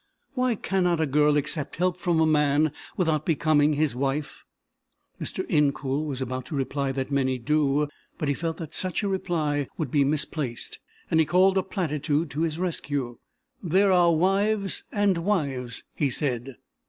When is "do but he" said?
7.37-8.33